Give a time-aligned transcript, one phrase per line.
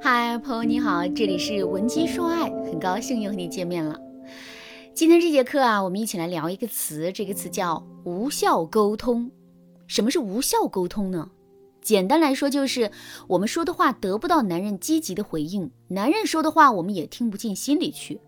[0.00, 4.00] 嗨，朋友你好，这里是文姬说爱，很高兴又和你见面了。
[4.94, 9.30] 今天这节课啊，我们一起来聊一个词，这个词叫无效沟通。
[9.86, 11.30] 什么是无效沟通呢？
[11.82, 12.90] 简单来说，就是
[13.28, 18.20] 我们说的话得不到男人积极的回应，男人说的话我们也听不进心里去。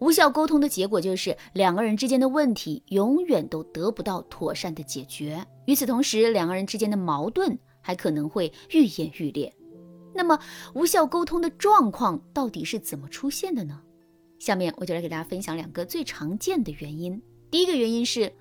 [0.00, 5.44] 无效沟通的结果就是两个人之间的问题永远都得不到妥善的解决。
[5.66, 9.52] 与此同时，两个人之间的矛盾还可能会愈演愈烈。
[10.14, 10.38] 那么，
[10.74, 13.80] 无效沟通的状况到底是怎么出现的呢？
[14.38, 17.22] 下面我就来给大家分享两个最常见的原因。
[17.50, 18.32] 第一个原因是，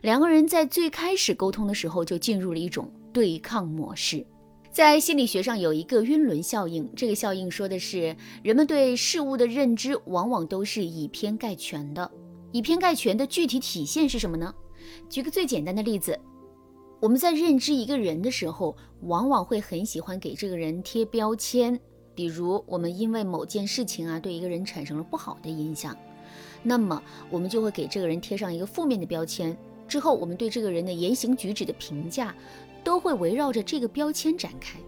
[0.00, 4.26] 两个人在最开始沟通的时候就进入了一种对抗模式。
[4.72, 12.10] 在心理学上有一个晕轮效应，这个效应说的是人们对事物的认知往往都是以偏概全的。
[12.52, 14.54] 以偏概全的具体体现是什么呢？
[15.10, 16.18] 举个最简单的例子，
[17.00, 21.78] 我们在认知一个人的时候，往往会很喜欢给这个人贴标签。
[22.14, 25.94] 比如，我们因为某件事情啊，对一个人产生了不好的印象，
[26.62, 29.54] 那么我们就会给这个人贴上一个负面的标签。
[29.86, 32.34] 之后，我们对这个人的言行举止的评价，
[32.82, 34.78] 都会围绕着这个标签展开。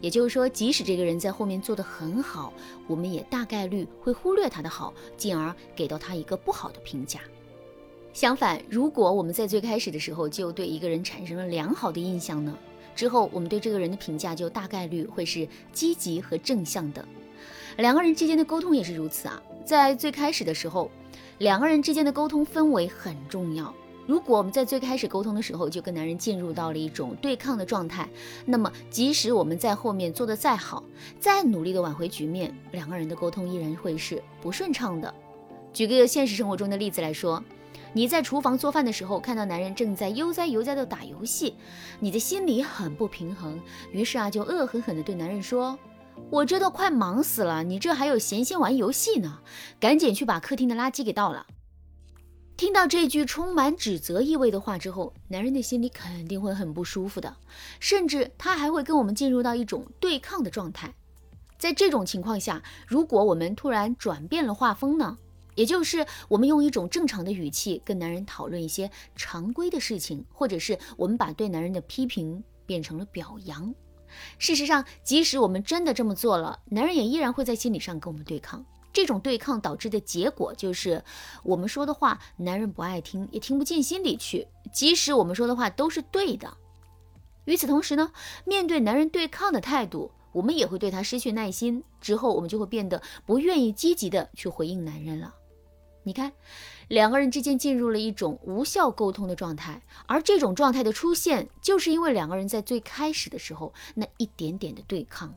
[0.00, 2.52] 也就是说，即使这个人在后面做得很好，
[2.86, 7.20] 我们也大概率会忽略他的好，进而给到他一个不好的评价。
[8.12, 12.56] 相反，如果我们在最开始的时候就对一个人产生了良好的印象呢？
[12.96, 17.06] 之后，我们对这个人的评价就大概率会是积极和正向的。
[17.76, 19.42] 两个人之间的沟通也是如此啊。
[19.64, 20.90] 在最开始的时候，
[21.38, 23.74] 两个人之间的沟通氛围很重要。
[24.06, 28.08] 如果我们在最开始沟通的时候就跟男人进入到了一种对抗的状态，
[28.44, 30.82] 那么即使我们在后面做的再好，
[31.18, 35.12] 再努力的挽回局面，两个人的沟通依然会是不顺畅的。
[35.72, 37.42] 举个现实生活中的例子来说。
[37.96, 41.54] 你在厨房做饭的时候，看到男人正在悠哉悠哉的打游戏，
[42.00, 43.60] 你的心里很不平衡，
[43.92, 45.78] 于是啊，就恶狠狠地对男人说
[46.28, 49.38] ：“我这都快忙死了，你这还有闲心玩游戏呢？
[49.78, 51.46] 赶紧去把客厅的垃圾给倒了。”
[52.56, 57.36] 听到这句充满指责意味的话之后，男人的心里肯定会很不舒服的，
[57.80, 60.94] 甚至他还会跟我们进入到一种对抗的状态。
[61.58, 65.18] 在这种情况下，如果我们突然转变了画风呢？
[65.56, 73.74] 也就是我们用一种正常的语气跟男人讨论一些常规的事情，或者是我们把对男人的批评变成了表扬。
[74.38, 78.64] 事实上，即使我们真的这么做了，男人也依然会在心理上跟我们对抗。
[78.94, 81.04] 这种对抗导致的结果就是，
[81.42, 84.46] 我们说的话男人不爱听，也听不进心里去。
[84.72, 86.56] 即使我们说的话都是对的，
[87.44, 88.12] 与此同时呢，
[88.46, 91.82] 面对男人对抗的态度，我们也会对他失去耐心。
[92.00, 95.34] 之后，我们就会变得不愿意积极的去回应男人了。
[96.04, 96.32] 你看，
[96.88, 105.34] 两个人之间进入了一种无效沟通的状态，而这种状态的出现，就是因为两个人在最开始的时候那一点点的对抗。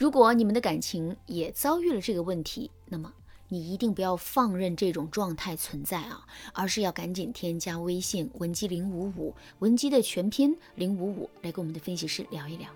[0.00, 3.12] 如果你们的感情也遭遇了这个问题，那么
[3.48, 12.70] 你一定不要放任这种状态存在啊，而是要赶紧添加微信文姬零五五，文姬的全拼零五五，来跟我们的分析师聊一聊。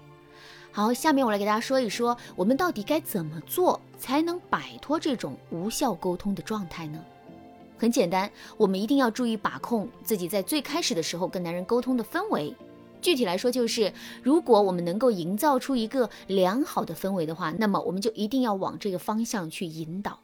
[0.71, 7.03] 好，下面我来给大家说一说，我们到底该怎么做才能摆脱这种无效沟通的状态呢？
[7.79, 12.55] 很简单，我们一定要注意把控自己在最开始的时候跟男人沟通的氛围。
[13.05, 13.93] 具体来说，就是
[14.23, 20.21] 如果我们能够营造出一个良好的氛围的话，那么我们就一定要往这个方向去引导。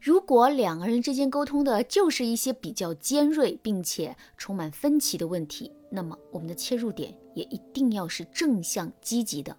[0.00, 9.54] 如果两个人之间沟通的就是一些比较尖锐并且充满分歧的问题，那么我们的切入点也一定要是正向积极的。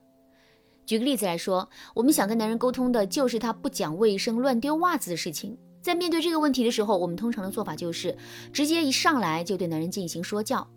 [0.87, 5.55] 举个例子来说，我们想跟男人沟通的就是他不讲卫生、乱丢袜子的事情。
[5.83, 8.17] 在面对这个问题的时候，我们通常的做法就是
[8.51, 10.67] 直接一上来就对男人进行说教。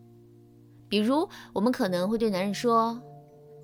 [0.92, 3.00] 比如，我们可能会对男人说：“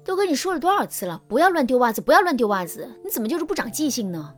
[0.03, 4.33] 都跟你说了多少次了，不要乱丢袜子，不要乱丢袜子，你怎么就是不长记性呢？”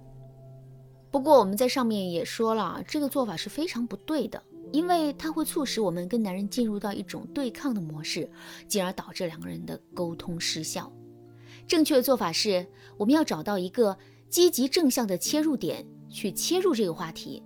[1.08, 4.42] 不过我们在上面也说了，这个做法是非常不对的，
[4.72, 8.28] 因为它会促使我们跟男人进入到一种对抗的模式，
[8.66, 10.92] 进而导致两个人的沟通失效。
[11.68, 12.66] 正确的做法是，
[12.96, 13.96] 我们要找到一个
[14.28, 17.40] 积极正向的切入点，去切入这个话题。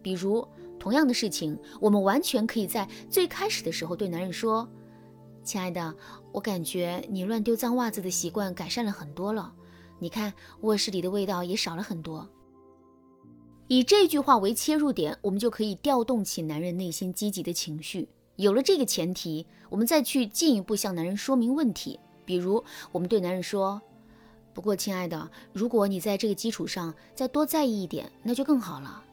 [0.00, 0.46] 比如，
[0.78, 4.68] 同样的事情，我们完全可以在最开始的时候对男人说
[5.46, 5.94] ：“亲爱的，
[6.32, 9.54] 我感觉你乱丢脏袜子的习惯改善了很多了。
[10.00, 12.28] 你看，卧室里的味道也少了很多。”
[13.68, 18.08] 以这句话为切入点，我们就可以调动起男人内心积极的情绪。
[18.34, 21.98] 有了这个前提，我们再去进一步向男人说明问题。
[22.24, 23.80] 比如，我们对男人说
[24.52, 29.04] ：“不过，亲爱的，如果你在这个基础上再多在意一点，那就更好了。”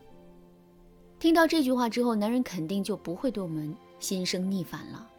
[1.19, 5.09] 听到这句话之后，男人肯定就不会对我们心生逆反了。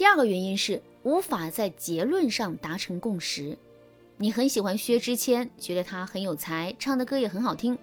[0.00, 3.58] 第二个原因是无法在结论上达成共识。
[4.16, 7.76] 你很喜欢薛之谦，觉得他很有才，唱的歌也很好听，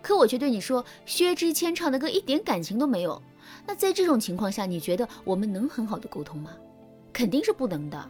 [0.00, 3.20] 可我却对你说，薛之谦唱的歌一点感情都没有。
[3.66, 6.52] 那在这种情况下，你觉得我们能很好的沟通吗？
[7.12, 8.08] 肯定是不能的。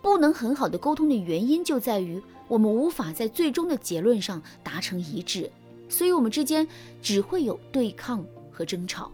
[0.00, 2.18] 不能很好的沟通的原因就在于
[2.48, 5.50] 我们无法在最终的结论上达成一致，
[5.90, 6.66] 所以我们之间
[7.02, 9.12] 只会有对抗和争吵。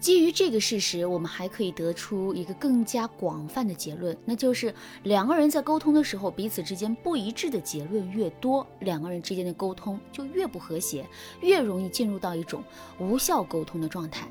[0.00, 4.72] 基于这个事实，我们还可以得出一个更加广泛的结论，那就是
[5.02, 11.04] 两个人在沟通的时候，彼此之间不一致的结论越多，两个人之间的沟通就越不和谐，
[11.40, 12.62] 越容易进入到一种
[12.98, 14.28] 无效沟通的状态。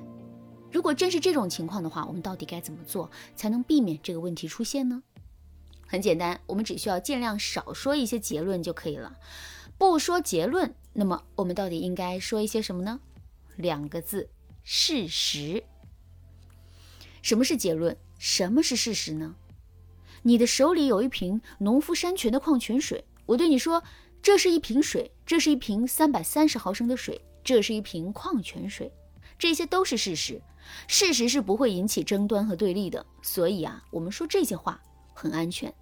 [0.72, 5.04] 如果真是这种情况的话，我们到底该怎么做才能避免这个问题出现呢？
[5.86, 9.18] 很简单，我们只需要尽量少说一些结论就可以了。
[9.78, 13.02] 不说结论，那么我们到底应该说一些什么呢？
[13.58, 14.30] 两个字。
[14.70, 15.64] 事实，
[17.22, 17.96] 什么是结论？
[18.20, 19.34] 什么是事实呢？
[20.24, 23.82] 你的手里有一瓶农夫山泉的矿泉水，我对你说，
[24.22, 28.92] 这是一瓶水，这是一瓶三百三十毫升的水，这是一瓶矿泉水，
[29.40, 30.42] 这些都是事实。
[30.86, 34.82] 事实是不会引起争端和对立的，所以啊，我们说这些话
[35.14, 35.74] 很安全。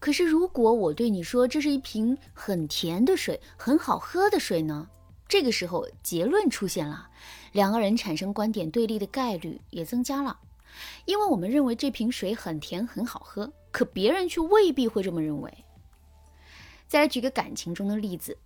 [0.00, 4.88] 可是如果我对你说，这是一瓶很甜的水，很好喝的水呢？
[5.30, 7.08] 这个时候，结论出现了，
[7.52, 10.40] 两个人产生观点对立的概率也增加了，
[11.04, 15.64] 因为我们认为这瓶水很甜很好喝，可别人却未必会这么认为。
[16.88, 18.38] 再来举个感情中的例子，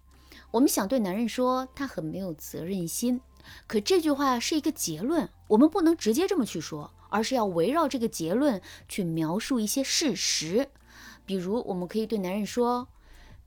[0.51, 3.23] 我们想对男人说他很没有责任心，
[3.67, 8.61] 可这句话是一个结论，我们不能直接这么去说，而是要围绕这个结论
[8.91, 10.69] 去描述一些事实。
[11.25, 12.89] 比如，我们可以对男人说：“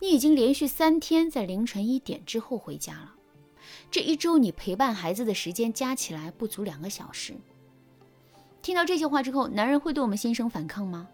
[0.01, 3.13] 你已经连续三天在凌晨一点之后回家了。”
[3.89, 7.33] 这一周你陪伴孩子的时间加起来不足两个小时。
[8.61, 11.07] 听到这些话之后，男人会对我们心生反抗吗？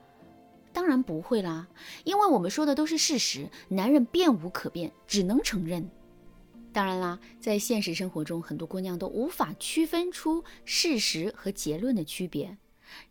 [0.71, 1.67] 当然不会啦，
[2.03, 5.87] 因为我们说的都是事实，男人变无可变，只能承认。
[6.71, 12.57] 当然啦，在现实生活中，很多姑娘都无法区分出事实和结论的区别。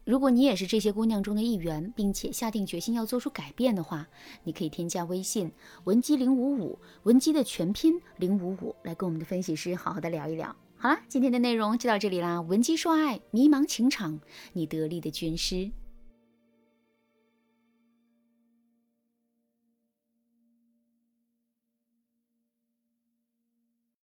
[0.05, 4.09] 如果你也是这些姑娘中的一员，并且下定决心要做出改变的话，
[4.45, 5.53] 你可以添加微信
[5.85, 10.55] 文姬零五五，文姬的全拼零五五，来跟我们的分析师好好的聊一聊。
[10.77, 14.21] 好啦，今天的内容就到这里啦，文姬说爱，迷茫情场，
[14.53, 15.71] 你得力的军师。